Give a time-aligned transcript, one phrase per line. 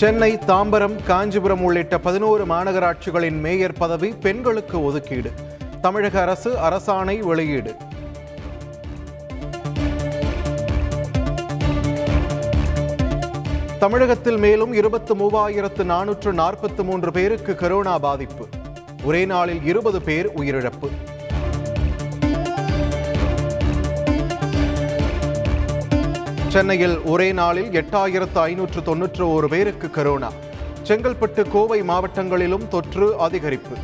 [0.00, 5.30] சென்னை தாம்பரம் காஞ்சிபுரம் உள்ளிட்ட பதினோரு மாநகராட்சிகளின் மேயர் பதவி பெண்களுக்கு ஒதுக்கீடு.
[5.80, 7.74] தமிழக அரசு அரசாணை வெளியீடு.
[13.78, 18.46] தமிழகத்தில் மேலும் இருபத்து மூவாயிரத்து நானூற்று நாற்பத்து மூன்று பேருக்கு கரோனா பாதிப்பு.
[19.04, 20.90] ஒரே நாளில் இருபது பேர் உயிரிழப்பு.
[26.52, 30.28] சென்னையில் ஒரே நாளில் எட்டாயிரத்து ஐநூற்று தொன்னூற்று ஒரு பேருக்கு கரோனா.
[30.82, 33.76] செங்கல்பட்டு கோவை மாவட்டங்களிலும் தொற்று அதிகரிப்பு.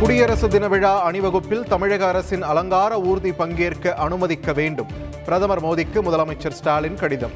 [0.00, 4.88] குடியரசு தின விழா அணிவகுப்பில் தமிழக அரசின் அலங்கார ஊர்தி பங்கேற்க அனுமதிக்க வேண்டும்.
[5.24, 7.30] பிரதமர் மோடிக்கு முதலமைச்சர் ஸ்டாலின் கடிதம்.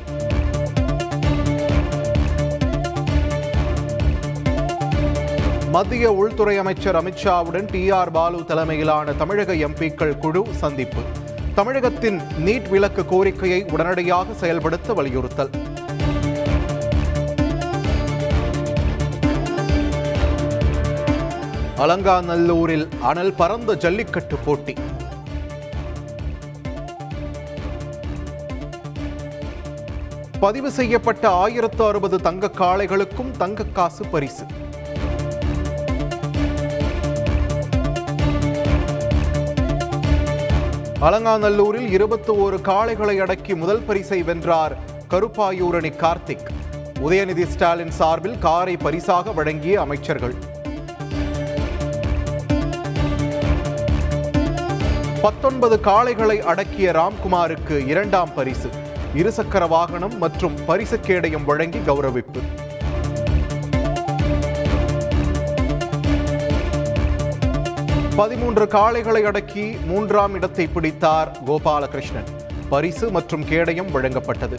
[5.75, 11.03] மத்திய உள்துறை அமைச்சர் அமித்ஷாவுடன் டி ஆர் பாலு தலைமையிலான தமிழக எம்பிக்கள் குழு சந்திப்பு.
[11.55, 15.51] தமிழகத்தின் நீட் விலக்கு கோரிக்கையை உடனடியாக செயல்படுத்த வலியுறுத்தல்.
[21.77, 24.75] அலங்காநல்லூரில் அனல் பறந்த ஜல்லிக்கட்டு போட்டி.
[30.41, 34.45] பதிவு செய்யப்பட்ட ஆயிரத்து அறுபது தங்க காளைகளுக்கும் தங்க காசு பரிசு.
[41.01, 44.77] அலங்காநல்லூரில் இருபத்தி ஓரு காளைகளை அடக்கி முதல் பரிசை வென்றார்
[45.11, 46.47] கருப்பாயூரணி கார்த்திக்.
[46.95, 50.35] உதயநிதி ஸ்டாலின் சார்பில் காரை பரிசாக வழங்கிய அமைச்சர்கள்.
[55.23, 58.69] பத்தொன்பது காளைகளை அடக்கிய ராம்குமாருக்கு இரண்டாம் பரிசு.
[59.17, 62.41] இருசக்கர வாகனம் மற்றும் பரிசு கேடயம் வழங்கி கௌரவிப்பு.
[68.17, 72.29] பதிமூன்று காளைகளை அடக்கி மூன்றாம் இடத்தை பிடித்தார் கோபாலகிருஷ்ணன்.
[72.69, 74.57] பரிசு மற்றும் கேடயம் வழங்கப்பட்டது.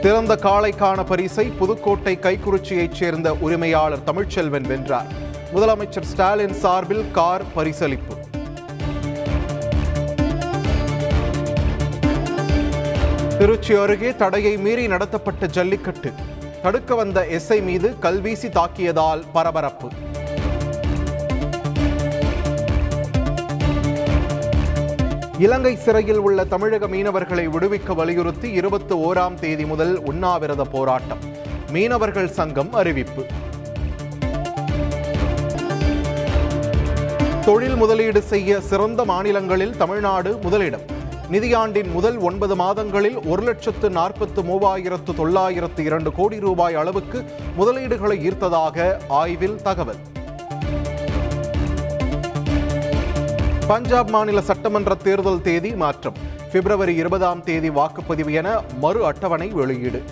[0.00, 5.06] திறந்த காளைக்கான பரிசை புதுக்கோட்டை கைக்குறிச்சியைச் சேர்ந்த உரிமையாளர் தமிழ்ச்செல்வன் வென்றார்.
[5.54, 8.18] முதலமைச்சர் ஸ்டாலின் சார்பில் கார் பரிசளிப்பு.
[13.38, 16.12] திருச்சி அருகே தடையை மீறி நடத்தப்பட்ட ஜல்லிக்கட்டு.
[16.62, 19.88] தடுக்க வந்த எஸ்ஐ மீது கல்வீசி தாக்கியதால் பரபரப்பு.
[25.38, 31.18] இலங்கை சிறையில் உள்ள தமிழக மீனவர்களை விடுவிக்க வலியுறுத்தி இருபத்தி ஓராம் தேதி முதல் உண்ணாவிரத போராட்டம்.
[31.72, 33.26] மீனவர்கள் சங்கம் அறிவிப்பு.
[37.44, 41.00] தொழில் முதலீடு செய்ய சிறந்த மாநிலங்களில் தமிழ்நாடு முதலிடம்.
[41.30, 47.24] நிதியாண்டின் முதல் ஒன்பது மாதங்களில் ஒரு லட்சத்து நாற்பத்து மூவாயிரத்து தொள்ளாயிரத்து இரண்டு கோடி ரூபாய் அளவுக்கு
[47.58, 49.96] முதலீடுகளை ஈர்த்ததாக ஆய்வில் தகவல்.
[53.66, 56.14] பஞ்சாப் மாநில சட்டமன்ற தேர்தல் தேதி மாற்றம்.
[56.52, 60.02] பிப்ரவரி இருபதாம் தேதி வாக்குப்பதிவு என மறு அட்டவணை வெளியீடு.